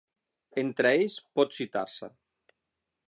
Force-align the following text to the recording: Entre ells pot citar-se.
Entre 0.61 0.93
ells 1.01 1.17
pot 1.41 1.55
citar-se. 1.59 2.11